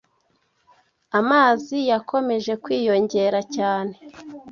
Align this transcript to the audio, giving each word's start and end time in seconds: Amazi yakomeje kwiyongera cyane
Amazi 1.19 1.77
yakomeje 1.91 2.53
kwiyongera 2.63 3.39
cyane 3.55 3.95